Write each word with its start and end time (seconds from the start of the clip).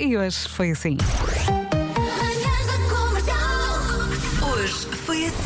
e 0.00 0.16
hoje 0.16 0.48
foi 0.48 0.70
assim. 0.70 0.96
Hoje 4.42 4.74
foi 5.04 5.26
assim. 5.26 5.36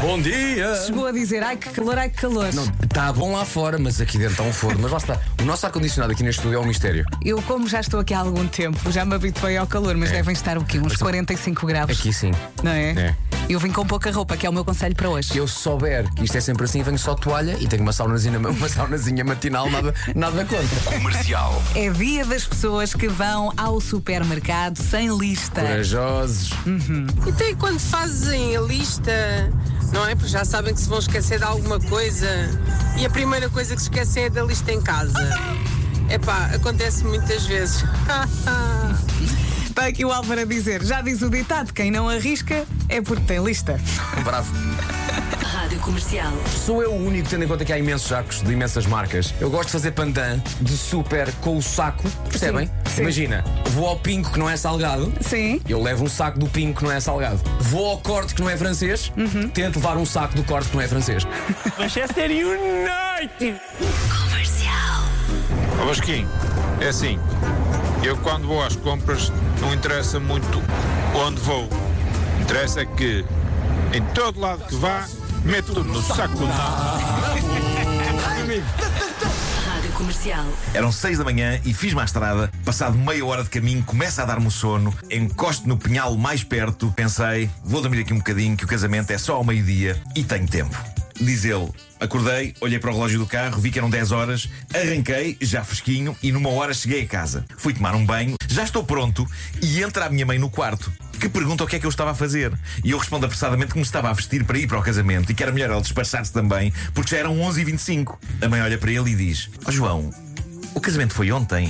Bom 0.00 0.20
dia! 0.20 0.74
Chegou 0.86 1.06
a 1.06 1.12
dizer, 1.12 1.42
ai 1.42 1.56
que 1.56 1.68
calor, 1.70 1.96
ai 1.98 2.08
que 2.10 2.16
calor. 2.20 2.48
Está 2.82 3.12
bom 3.12 3.32
lá 3.32 3.44
fora, 3.44 3.78
mas 3.78 4.00
aqui 4.00 4.18
dentro 4.18 4.32
está 4.32 4.42
um 4.42 4.52
forno. 4.52 4.80
Mas 4.82 4.90
lá 4.90 4.98
está. 4.98 5.20
O 5.40 5.44
nosso 5.44 5.64
ar-condicionado 5.66 6.12
aqui 6.12 6.22
neste 6.24 6.38
estúdio 6.40 6.58
é 6.58 6.60
um 6.60 6.66
mistério. 6.66 7.04
Eu, 7.24 7.40
como 7.42 7.68
já 7.68 7.80
estou 7.80 8.00
aqui 8.00 8.12
há 8.12 8.18
algum 8.20 8.46
tempo, 8.48 8.90
já 8.90 9.04
me 9.04 9.14
habituei 9.14 9.56
ao 9.56 9.66
calor, 9.66 9.96
mas 9.96 10.10
É. 10.10 10.14
devem 10.14 10.32
estar 10.32 10.58
o 10.58 10.64
quê? 10.64 10.78
Uns 10.78 10.96
45 10.96 11.66
graus. 11.66 11.90
Aqui 11.90 12.12
sim. 12.12 12.32
Não 12.62 12.72
é? 12.72 12.90
É. 12.90 13.16
Eu 13.48 13.60
vim 13.60 13.70
com 13.70 13.86
pouca 13.86 14.10
roupa, 14.10 14.36
que 14.36 14.46
é 14.46 14.50
o 14.50 14.52
meu 14.52 14.64
conselho 14.64 14.94
para 14.96 15.08
hoje. 15.08 15.28
Se 15.28 15.38
eu 15.38 15.46
souber 15.46 16.10
que 16.14 16.24
isto 16.24 16.36
é 16.36 16.40
sempre 16.40 16.64
assim, 16.64 16.82
venho 16.82 16.98
só 16.98 17.14
de 17.14 17.20
toalha 17.20 17.56
e 17.60 17.68
tenho 17.68 17.82
uma 17.82 17.92
saunazinha, 17.92 18.38
uma 18.40 18.68
saunazinha 18.68 19.22
matinal, 19.22 19.70
nada, 19.70 19.94
nada 20.14 20.44
contra. 20.46 20.96
Comercial. 20.96 21.62
É 21.74 21.90
dia 21.90 22.24
das 22.24 22.46
pessoas 22.46 22.94
que 22.94 23.06
vão 23.06 23.52
ao 23.56 23.80
supermercado 23.80 24.78
sem 24.78 25.14
lista. 25.18 25.60
Corajosos. 25.60 26.52
Então, 27.26 27.46
e 27.46 27.54
quando 27.56 27.78
fazem 27.80 28.56
a 28.56 28.60
lista, 28.62 29.50
não 29.92 30.06
é? 30.06 30.14
Porque 30.14 30.30
já 30.30 30.44
sabem 30.44 30.72
que 30.72 30.80
se 30.80 30.88
vão 30.88 30.98
esquecer 30.98 31.38
de 31.38 31.44
alguma 31.44 31.78
coisa 31.80 32.28
e 32.96 33.04
a 33.04 33.10
primeira 33.10 33.50
coisa 33.50 33.74
que 33.74 33.82
se 33.82 33.88
esquecem 33.88 34.24
é 34.24 34.30
da 34.30 34.42
lista 34.42 34.72
em 34.72 34.80
casa. 34.80 35.28
Epá, 36.08 36.50
acontece 36.54 37.04
muitas 37.04 37.46
vezes. 37.46 37.84
Está 39.74 39.88
aqui 39.88 40.04
o 40.04 40.12
Álvaro 40.12 40.40
a 40.40 40.44
dizer, 40.44 40.84
já 40.84 41.02
diz 41.02 41.20
o 41.20 41.28
ditado, 41.28 41.72
quem 41.72 41.90
não 41.90 42.08
arrisca 42.08 42.64
é 42.88 43.02
porque 43.02 43.24
tem 43.24 43.42
lista. 43.42 43.76
Bravo. 44.22 44.54
Rádio 45.44 45.80
Comercial. 45.80 46.32
Sou 46.64 46.80
eu 46.80 46.92
o 46.92 47.06
único, 47.06 47.28
tendo 47.28 47.42
em 47.42 47.48
conta 47.48 47.64
que 47.64 47.72
há 47.72 47.78
imensos 47.78 48.06
sacos 48.06 48.40
de 48.40 48.52
imensas 48.52 48.86
marcas. 48.86 49.34
Eu 49.40 49.50
gosto 49.50 49.66
de 49.66 49.72
fazer 49.72 49.90
pandan 49.90 50.40
de 50.60 50.76
super 50.76 51.28
com 51.40 51.56
o 51.56 51.62
saco. 51.62 52.08
Percebem? 52.30 52.70
sim. 52.86 53.02
Imagina, 53.02 53.42
vou 53.70 53.88
ao 53.88 53.98
pinco 53.98 54.30
que 54.30 54.38
não 54.38 54.48
é 54.48 54.56
salgado. 54.56 55.12
Sim. 55.20 55.60
Eu 55.68 55.82
levo 55.82 56.04
um 56.04 56.08
saco 56.08 56.38
do 56.38 56.46
pinco 56.46 56.78
que 56.78 56.84
não 56.84 56.92
é 56.92 57.00
salgado. 57.00 57.40
Vou 57.58 57.84
ao 57.90 57.98
corte 57.98 58.32
que 58.32 58.42
não 58.42 58.48
é 58.48 58.56
francês. 58.56 59.12
Tento 59.52 59.80
levar 59.80 59.96
um 59.96 60.06
saco 60.06 60.36
do 60.36 60.44
corte 60.44 60.68
que 60.68 60.76
não 60.76 60.84
é 60.84 60.86
francês. 60.86 61.26
Manchester 61.76 62.30
United! 62.30 63.60
Comercial. 64.22 65.02
Ó 65.82 65.84
Vasquinho, 65.86 66.30
é 66.80 66.86
assim, 66.86 67.18
eu 68.04 68.16
quando 68.18 68.46
vou 68.46 68.62
às 68.62 68.76
compras 68.76 69.32
não 69.60 69.72
interessa 69.72 70.20
muito 70.20 70.62
onde 71.14 71.40
vou. 71.40 71.68
Interessa 72.40 72.82
é 72.82 72.84
que 72.84 73.24
em 73.94 74.02
todo 74.12 74.38
lado 74.38 74.64
que 74.66 74.74
vá, 74.76 75.06
meto 75.42 75.72
tudo 75.72 75.84
no 75.84 76.02
saco. 76.02 76.44
Rádio 79.66 79.92
Comercial. 79.92 80.44
Eram 80.74 80.92
seis 80.92 81.16
da 81.16 81.24
manhã 81.24 81.58
e 81.64 81.72
fiz-me 81.72 82.00
à 82.00 82.04
estrada. 82.04 82.50
Passado 82.64 82.98
meia 82.98 83.24
hora 83.24 83.42
de 83.42 83.48
caminho, 83.48 83.82
começa 83.82 84.22
a 84.22 84.26
dar-me 84.26 84.48
o 84.48 84.50
sono. 84.50 84.94
Encosto 85.10 85.66
no 85.66 85.78
pinhal 85.78 86.14
mais 86.16 86.44
perto. 86.44 86.92
Pensei, 86.94 87.48
vou 87.62 87.80
dormir 87.80 88.00
aqui 88.00 88.12
um 88.12 88.18
bocadinho, 88.18 88.54
que 88.54 88.64
o 88.64 88.68
casamento 88.68 89.10
é 89.12 89.18
só 89.18 89.36
ao 89.36 89.44
meio-dia 89.44 89.98
e 90.14 90.22
tenho 90.22 90.46
tempo. 90.46 90.93
Diz 91.20 91.44
ele. 91.44 91.70
Acordei, 92.00 92.54
olhei 92.60 92.78
para 92.78 92.90
o 92.90 92.94
relógio 92.94 93.18
do 93.18 93.26
carro, 93.26 93.60
vi 93.60 93.70
que 93.70 93.78
eram 93.78 93.88
10 93.88 94.12
horas, 94.12 94.48
arranquei, 94.74 95.36
já 95.40 95.64
fresquinho, 95.64 96.16
e 96.22 96.32
numa 96.32 96.50
hora 96.50 96.74
cheguei 96.74 97.02
a 97.02 97.06
casa. 97.06 97.44
Fui 97.56 97.72
tomar 97.72 97.94
um 97.94 98.04
banho, 98.04 98.36
já 98.48 98.64
estou 98.64 98.84
pronto, 98.84 99.26
e 99.62 99.82
entra 99.82 100.06
a 100.06 100.10
minha 100.10 100.26
mãe 100.26 100.38
no 100.38 100.50
quarto, 100.50 100.92
que 101.18 101.28
pergunta 101.28 101.64
o 101.64 101.66
que 101.66 101.76
é 101.76 101.78
que 101.78 101.86
eu 101.86 101.90
estava 101.90 102.10
a 102.10 102.14
fazer. 102.14 102.52
E 102.84 102.90
eu 102.90 102.98
respondo 102.98 103.24
apressadamente 103.24 103.72
que 103.72 103.78
me 103.78 103.84
estava 103.84 104.10
a 104.10 104.12
vestir 104.12 104.44
para 104.44 104.58
ir 104.58 104.66
para 104.66 104.78
o 104.78 104.82
casamento 104.82 105.30
e 105.30 105.34
que 105.34 105.42
era 105.42 105.52
melhor 105.52 105.70
ela 105.70 105.80
despachar-se 105.80 106.32
também, 106.32 106.72
porque 106.92 107.12
já 107.12 107.18
eram 107.18 107.36
11h25. 107.38 108.18
A 108.42 108.48
mãe 108.48 108.60
olha 108.60 108.76
para 108.76 108.90
ele 108.90 109.12
e 109.12 109.14
diz: 109.14 109.48
Ó 109.64 109.70
João, 109.70 110.10
o 110.74 110.80
casamento 110.80 111.14
foi 111.14 111.30
ontem. 111.30 111.68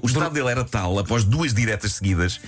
O 0.00 0.06
estado 0.06 0.32
dele 0.32 0.48
era 0.48 0.64
tal, 0.64 0.98
após 0.98 1.22
duas 1.22 1.52
diretas 1.52 1.92
seguidas, 1.92 2.40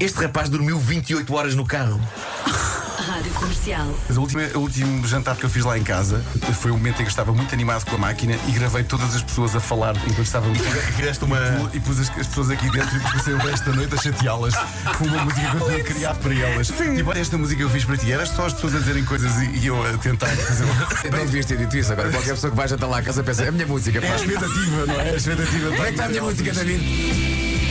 este 0.00 0.18
rapaz 0.18 0.48
dormiu 0.48 0.78
28 0.78 1.32
horas 1.34 1.54
no 1.54 1.66
carro. 1.66 2.00
Rádio 3.02 3.32
Comercial. 3.32 3.86
Mas 4.08 4.16
o 4.16 4.20
último, 4.20 4.42
o 4.54 4.58
último 4.58 5.06
jantar 5.06 5.36
que 5.36 5.44
eu 5.44 5.50
fiz 5.50 5.64
lá 5.64 5.76
em 5.76 5.82
casa 5.82 6.22
foi 6.60 6.70
o 6.70 6.74
momento 6.74 6.94
em 6.94 6.98
que 6.98 7.02
eu 7.04 7.08
estava 7.08 7.32
muito 7.32 7.52
animado 7.52 7.84
com 7.84 7.96
a 7.96 7.98
máquina 7.98 8.36
e 8.48 8.52
gravei 8.52 8.84
todas 8.84 9.14
as 9.14 9.22
pessoas 9.22 9.54
a 9.56 9.60
falar 9.60 9.96
enquanto 9.96 10.22
estava 10.22 10.46
Fizeste 10.54 11.24
uma. 11.24 11.38
E 11.72 11.80
pus 11.80 11.98
as, 11.98 12.08
as 12.10 12.26
pessoas 12.26 12.50
aqui 12.50 12.70
dentro 12.70 12.96
e 12.96 13.00
passei 13.00 13.34
o 13.34 13.38
resto 13.38 13.70
da 13.70 13.76
noite 13.76 13.94
a 13.94 13.98
chateá-las 13.98 14.54
com 14.98 15.04
uma 15.04 15.24
música 15.24 15.50
que 15.50 15.56
eu 15.56 15.66
tinha 15.66 15.84
criado 15.84 16.18
para 16.20 16.34
elas. 16.34 16.68
Tipo, 16.68 17.10
olha 17.10 17.18
esta 17.18 17.38
música 17.38 17.58
que 17.58 17.64
eu 17.64 17.70
fiz 17.70 17.84
para 17.84 17.96
ti. 17.96 18.12
Era 18.12 18.26
só 18.26 18.46
as 18.46 18.52
pessoas 18.52 18.76
a 18.76 18.78
dizerem 18.78 19.04
coisas 19.04 19.36
e, 19.42 19.58
e 19.58 19.66
eu 19.66 19.84
a 19.84 19.98
tentar 19.98 20.28
fazer 20.28 20.64
uma. 20.64 20.74
Não 21.16 21.26
devias 21.26 21.46
ter 21.46 21.58
dito 21.58 21.76
isso. 21.76 21.92
Agora 21.92 22.10
qualquer 22.10 22.34
pessoa 22.34 22.50
que 22.50 22.56
vai 22.56 22.68
jantar 22.68 22.86
lá 22.86 22.98
à 22.98 23.02
casa 23.02 23.22
pensa: 23.22 23.44
é 23.44 23.48
a 23.48 23.52
minha 23.52 23.66
música. 23.66 23.98
É 23.98 24.06
a 24.06 24.10
pá. 24.10 24.16
expectativa, 24.16 24.86
não 24.86 25.00
é? 25.00 25.10
A 25.10 25.16
expectativa. 25.16 25.70
Como 25.70 25.82
é 25.82 25.84
que 25.84 25.90
está 25.90 26.04
a 26.04 26.08
minha 26.08 26.22
música, 26.22 26.52
David? 26.52 27.61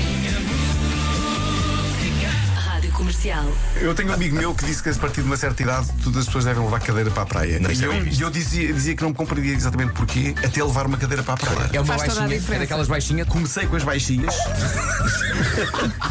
Comercial. 3.21 3.45
Eu 3.79 3.93
tenho 3.93 4.09
um 4.09 4.13
amigo 4.13 4.35
meu 4.35 4.53
que 4.55 4.65
disse 4.65 4.81
que 4.81 4.89
a 4.89 4.93
partir 4.95 5.21
de 5.21 5.27
uma 5.27 5.37
certa 5.37 5.61
idade 5.61 5.87
todas 6.03 6.21
as 6.21 6.25
pessoas 6.25 6.45
devem 6.45 6.63
levar 6.63 6.79
cadeira 6.79 7.11
para 7.11 7.23
a 7.23 7.25
praia. 7.25 7.59
Não, 7.59 7.69
isso 7.69 7.83
e 7.83 7.85
é 7.85 7.87
eu, 7.87 8.25
eu 8.25 8.29
dizia, 8.31 8.73
dizia 8.73 8.95
que 8.95 9.03
não 9.03 9.13
compreendia 9.13 9.53
exatamente 9.53 9.93
porquê 9.93 10.33
até 10.43 10.63
levar 10.63 10.87
uma 10.87 10.97
cadeira 10.97 11.21
para 11.21 11.35
a 11.35 11.37
praia. 11.37 11.69
É 11.71 11.79
uma 11.79 11.97
Faz 11.97 12.15
baixinha. 12.15 12.55
É 12.55 12.59
daquelas 12.59 12.87
baixinhas. 12.87 13.27
Comecei 13.27 13.67
com 13.67 13.75
as 13.75 13.83
baixinhas, 13.83 14.35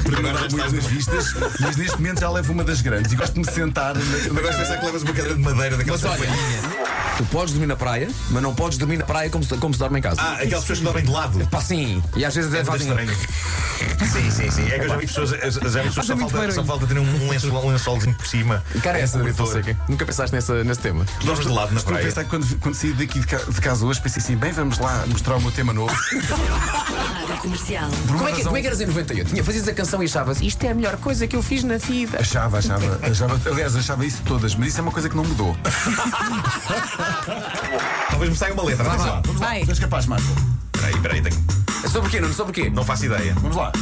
porque 0.04 0.22
não 0.22 0.31
muito 0.31 0.56
nas 0.56 0.87
vistas, 0.87 1.34
mas 1.59 1.76
neste 1.76 1.97
momento 1.97 2.21
já 2.21 2.31
levo 2.31 2.53
uma 2.53 2.62
das 2.62 2.81
grandes 2.81 3.12
e 3.12 3.16
gosto 3.16 3.34
de 3.34 3.41
me 3.41 3.47
sentar. 3.47 3.94
Gosto 3.94 4.32
de 4.32 4.59
pensar 4.59 4.78
que 4.78 4.87
levas 4.87 5.03
uma 5.03 5.12
cadeira 5.12 5.34
de 5.34 5.41
madeira 5.41 5.77
daquelas 5.77 6.03
Mas 6.03 6.21
olha, 6.21 6.31
tu 7.16 7.25
podes 7.27 7.53
dormir 7.53 7.66
na 7.66 7.77
praia, 7.77 8.09
mas 8.31 8.43
não 8.43 8.55
podes 8.55 8.78
dormir 8.78 8.97
na 8.99 9.05
praia 9.05 9.28
como 9.31 9.44
se, 9.44 9.56
como 9.56 9.72
se 9.75 9.81
dorme 9.81 9.99
em 9.99 10.03
casa. 10.03 10.21
Ah, 10.21 10.34
aquelas 10.34 10.61
pessoas 10.65 10.78
que 10.78 10.84
dormem 10.84 11.05
de 11.05 11.11
lado. 11.11 11.47
Pá, 11.49 11.61
sim. 11.61 12.03
E 12.16 12.25
às 12.25 12.34
vezes 12.34 12.50
até 12.53 12.61
É 12.61 12.65
muito 12.71 12.84
fazem. 12.87 13.05
estranho. 13.05 14.11
Sim, 14.11 14.31
sim, 14.31 14.50
sim. 14.50 14.66
É 14.71 14.78
que 14.78 14.84
eu 14.84 14.88
já 14.88 14.97
vi 14.97 15.06
pessoas, 15.06 15.31
já 15.31 15.37
vi 15.83 15.89
pessoas 15.89 16.06
só 16.06 16.16
falta, 16.16 16.53
só 16.53 16.65
falta 16.65 16.87
ter 16.87 16.99
um, 16.99 17.03
um, 17.03 17.31
lençol, 17.31 17.65
um 17.65 17.71
lençolzinho 17.71 18.15
por 18.15 18.27
cima. 18.27 18.62
Cara, 18.83 18.99
É 18.99 19.03
essa 19.03 19.16
um 19.16 19.21
cobertor. 19.21 19.47
Fonseca. 19.47 19.77
Nunca 19.89 20.05
pensaste 20.06 20.34
nessa, 20.34 20.62
nesse 20.65 20.81
tema. 20.81 21.05
Tu 21.21 21.27
dormes 21.27 21.47
de 21.47 21.53
lado 21.53 21.72
na 21.72 21.78
Estou 21.78 21.93
a 21.93 21.97
praia. 21.97 22.06
pensar 22.09 22.25
que 22.25 22.31
quando, 22.31 22.56
quando 22.60 22.75
saí 22.75 22.93
daqui 22.93 23.21
de, 23.21 23.27
de 23.27 23.60
casa 23.60 23.84
hoje, 23.87 24.00
pensei 24.00 24.22
assim: 24.22 24.37
bem, 24.37 24.53
vamos 24.53 24.78
lá 24.78 25.05
mostrar 25.09 25.37
o 25.37 25.41
meu 25.41 25.50
tema 25.53 25.72
novo. 25.72 25.94
Comercial. 27.41 27.91
Como 28.06 28.28
é, 28.28 28.33
que, 28.33 28.45
como 28.45 28.56
é 28.56 28.61
que 28.61 28.67
eras 28.67 28.81
em 28.81 28.87
98? 28.87 29.31
Tinha, 29.31 29.43
fazias 29.43 29.67
a 29.67 29.73
canção 29.73 30.03
e 30.03 30.06
achavas 30.06 30.41
isto 30.43 30.62
é 30.65 30.71
a 30.71 30.75
melhor 30.75 30.97
coisa 30.99 31.27
que 31.27 31.34
eu 31.34 31.43
fiz 31.43 31.65
na 31.65 31.78
vida. 31.78 32.19
Achava, 32.21 32.59
achava, 32.59 33.01
achava, 33.06 33.41
aliás, 33.51 33.75
achava 33.75 34.05
isso 34.05 34.23
todas, 34.25 34.55
mas 34.55 34.69
isso 34.69 34.78
é 34.78 34.83
uma 34.83 34.93
coisa 34.93 35.09
que 35.09 35.17
não 35.17 35.25
mudou. 35.25 35.56
Talvez 38.11 38.31
me 38.31 38.37
saia 38.37 38.53
uma 38.53 38.62
letra. 38.62 38.87
Atenção. 38.87 39.23
Vai. 39.34 39.65
És 39.67 39.78
capaz, 39.78 40.05
Marco? 40.06 40.27
Espera 40.75 40.89
aí, 40.89 40.95
espera 40.95 41.15
aí. 41.15 41.23
Tenho... 41.23 41.45
É 41.83 41.89
sobre 41.89 42.09
o 42.09 42.11
quê, 42.11 42.21
Nuno? 42.21 42.34
Sobre 42.34 42.51
o 42.51 42.55
quê? 42.55 42.71
Não 42.71 42.84
faço 42.84 43.06
ideia. 43.06 43.34
Vamos 43.41 43.57
lá. 43.57 43.72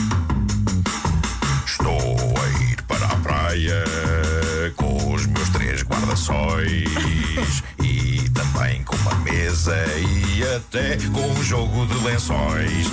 Estou 1.67 1.99
a 1.99 2.63
ir 2.63 2.81
para 2.83 3.07
a 3.07 3.17
praia 3.17 3.85
com 4.77 5.13
os 5.13 5.27
meus 5.27 5.49
três 5.49 5.83
guarda-sóis 5.83 7.63
e 7.83 7.98
também 8.59 8.83
com 8.83 8.97
uma 8.97 9.15
mesa 9.17 9.77
e 9.97 10.43
até 10.57 10.97
com 11.13 11.21
um 11.31 11.43
jogo 11.45 11.87
de 11.87 11.95
lençóis. 12.05 12.87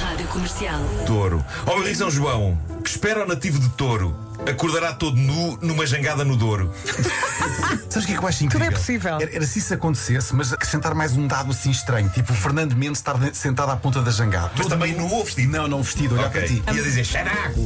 Rádio 0.00 0.26
Comercial. 0.28 0.80
Touro. 1.06 1.44
Ó 1.66 1.74
meu 1.74 1.84
rei 1.84 1.94
São 1.94 2.08
João, 2.10 2.56
que 2.82 2.88
espera 2.90 3.24
o 3.24 3.26
nativo 3.28 3.58
de 3.58 3.68
touro. 3.70 4.16
Acordará 4.48 4.92
todo 4.92 5.16
nu 5.16 5.58
numa 5.62 5.86
jangada 5.86 6.22
no 6.22 6.36
Douro. 6.36 6.70
Sabes 7.88 8.04
o 8.04 8.06
que 8.06 8.12
é 8.12 8.16
que 8.18 8.22
eu 8.22 8.28
acho 8.28 8.38
Tudo 8.40 8.46
incrível? 8.46 8.68
é 8.68 8.70
possível. 8.72 9.14
Era, 9.20 9.36
era 9.36 9.46
se 9.46 9.58
isso 9.58 9.72
acontecesse, 9.72 10.34
mas 10.34 10.52
acrescentar 10.52 10.94
mais 10.94 11.12
um 11.16 11.26
dado 11.26 11.50
assim 11.50 11.70
estranho, 11.70 12.10
tipo 12.10 12.32
o 12.32 12.36
Fernando 12.36 12.74
Mendes 12.76 12.98
estar 12.98 13.14
de- 13.16 13.34
sentado 13.34 13.70
à 13.72 13.76
ponta 13.76 14.02
da 14.02 14.10
jangada. 14.10 14.50
Mas 14.56 14.66
também 14.66 14.92
nu 14.94 15.08
ou 15.10 15.24
vestido? 15.24 15.50
Não, 15.50 15.66
não 15.66 15.82
vestido, 15.82 16.14
olhar 16.14 16.26
Ok. 16.26 16.40
para 16.42 16.48
ti. 16.48 16.62
Ia 16.76 16.82
dizer 16.82 17.04
xaraco. 17.04 17.60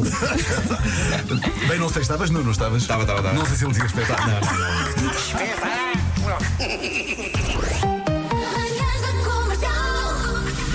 Bem, 1.68 1.78
não 1.80 1.88
sei, 1.88 2.02
estavas 2.02 2.30
nu, 2.30 2.44
não 2.44 2.52
estavas? 2.52 2.80
Estava, 2.82 3.02
estava, 3.02 3.18
estava. 3.20 3.36
Não 3.36 3.44
sei 3.46 3.56
se 3.56 3.64
ele 3.64 3.72
dizia 3.72 3.86
espetáculo. 3.86 4.36
Comercial. 4.94 5.87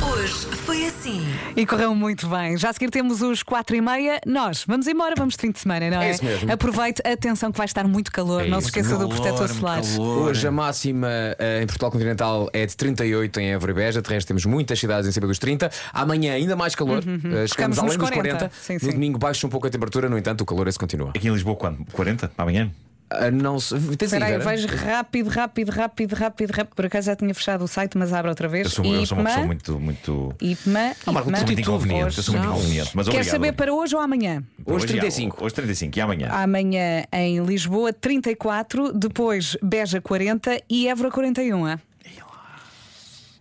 Hoje 0.01 0.33
foi 0.65 0.85
assim. 0.87 1.25
E 1.55 1.65
correu 1.65 1.93
muito 1.93 2.27
bem. 2.27 2.57
Já 2.57 2.69
a 2.69 2.73
seguir 2.73 2.89
temos 2.89 3.21
os 3.21 3.43
4 3.43 3.75
e 3.75 3.81
meia. 3.81 4.19
Nós 4.25 4.63
vamos 4.67 4.87
embora, 4.87 5.13
vamos 5.17 5.35
de 5.35 5.41
fim 5.41 5.51
de 5.51 5.59
semana, 5.59 5.89
não 5.89 6.01
é? 6.01 6.07
É 6.07 6.11
isso 6.11 6.25
mesmo. 6.25 6.51
Aproveite, 6.51 7.01
atenção 7.05 7.51
que 7.51 7.57
vai 7.57 7.65
estar 7.65 7.87
muito 7.87 8.11
calor. 8.11 8.45
É 8.45 8.47
não 8.49 8.59
se 8.61 8.69
isso. 8.69 8.79
esqueça 8.79 8.97
do 8.97 9.07
protetor 9.07 9.47
solar. 9.49 9.81
Hoje 9.99 10.47
a 10.47 10.51
máxima 10.51 11.07
eh, 11.37 11.61
em 11.61 11.65
Portugal 11.67 11.91
Continental 11.91 12.49
é 12.53 12.65
de 12.65 12.75
38 12.75 13.39
em 13.39 13.51
Évora 13.53 13.71
e 13.71 13.75
Beja, 13.75 14.01
de 14.01 14.09
resto 14.09 14.27
temos 14.27 14.45
muitas 14.45 14.79
cidades 14.79 15.07
em 15.07 15.11
cima 15.11 15.27
dos 15.27 15.37
30. 15.39 15.69
Amanhã 15.93 16.33
ainda 16.33 16.55
mais 16.55 16.73
calor, 16.75 16.99
Eh, 16.99 17.47
Ficamos 17.47 17.49
chegamos 17.51 17.79
além 17.79 17.91
Uhum, 17.91 17.97
nos 17.97 18.09
dos 18.09 18.09
40. 18.09 18.37
40. 18.37 18.55
Sim, 18.61 18.73
no 18.73 18.79
sim. 18.79 18.91
domingo 18.91 19.19
baixa 19.19 19.45
um 19.45 19.49
pouco 19.49 19.67
a 19.67 19.69
temperatura, 19.69 20.09
no 20.09 20.17
entanto 20.17 20.41
o 20.41 20.45
calor 20.45 20.67
esse 20.67 20.79
continua. 20.79 21.09
Aqui 21.09 21.27
em 21.27 21.31
Lisboa, 21.33 21.55
quando? 21.55 21.85
40? 21.91 22.31
Amanhã? 22.37 22.71
Ah, 23.19 23.31
não 23.31 23.59
se... 23.59 23.75
Espera 23.75 24.25
aí, 24.25 24.37
vais 24.39 24.65
rápido, 24.65 25.29
rápido, 25.29 25.69
rápido, 25.69 26.13
rápido, 26.13 26.51
rápido. 26.51 26.75
Por 26.75 26.85
acaso 26.85 27.05
já 27.07 27.15
tinha 27.15 27.33
fechado 27.33 27.63
o 27.63 27.67
site, 27.67 27.97
mas 27.97 28.11
abre 28.13 28.29
outra 28.29 28.47
vez. 28.47 28.65
Eu 28.65 28.69
sou, 28.71 28.85
eu 28.85 29.05
sou 29.05 29.17
uma 29.17 29.29
IPMA, 29.29 29.29
pessoa 29.29 29.45
muito. 29.45 29.79
muito... 29.79 30.35
IPMA, 30.41 30.95
Ah, 31.05 31.11
Marco, 31.11 31.29
sou 31.37 31.45
muito 31.45 31.61
inconveniente. 31.61 32.17
Eu 32.17 32.23
sou 32.23 32.35
muito 32.35 32.49
inconveniente. 32.49 32.91
Mas 32.93 33.09
Quer 33.09 33.25
saber 33.25 33.53
para 33.53 33.73
hoje 33.73 33.95
ou 33.95 34.01
amanhã? 34.01 34.43
Hoje 34.65 34.85
e 34.85 34.87
35. 34.89 35.37
a- 35.41 35.45
Hoje 35.45 35.55
35 35.55 35.97
e 35.97 36.01
amanhã. 36.01 36.29
Amanhã 36.31 37.03
em 37.11 37.43
Lisboa, 37.43 37.91
34, 37.93 38.93
depois 38.93 39.55
Beja 39.61 40.01
40 40.01 40.61
e 40.69 40.87
Évora 40.87 41.11
41. 41.11 41.65
ah? 41.65 41.79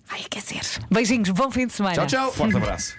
Vai 0.09 0.21
aquecer. 0.27 0.61
Beijinhos, 0.91 1.31
bom 1.31 1.51
fim 1.51 1.67
de 1.67 1.73
semana. 1.73 1.95
Tchau, 1.95 2.07
tchau. 2.07 2.33
Forte 2.33 2.55
abraço. 2.57 2.97